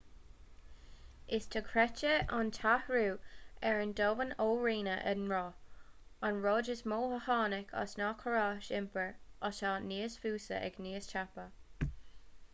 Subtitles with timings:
[1.37, 3.03] is dochreidte an t-athrú
[3.71, 5.59] ar an domhan ó rinneadh an roth
[6.29, 9.11] an rud is mó a tháinig as ná córais iompair
[9.51, 11.47] atá níos fusa agus níos tapa